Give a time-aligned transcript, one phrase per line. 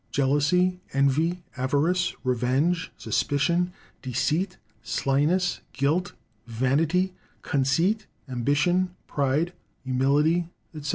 [0.11, 6.13] Jealousy, Envy, Avarice, Revenge, Suspicion, Deceit, Slyness, Guilt,
[6.47, 9.53] Vanity, Conceit, Ambition, Pride,
[9.83, 10.49] Humility,
[10.81, 10.89] &c.